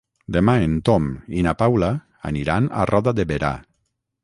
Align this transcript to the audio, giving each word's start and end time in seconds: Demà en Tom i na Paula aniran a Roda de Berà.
Demà 0.35 0.53
en 0.67 0.71
Tom 0.89 1.09
i 1.41 1.43
na 1.49 1.53
Paula 1.59 1.91
aniran 2.31 2.73
a 2.85 2.89
Roda 2.95 3.17
de 3.21 3.29
Berà. 3.35 3.53